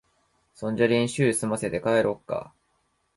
[0.55, 2.51] そんじゃ練習すませて、帰ろっか。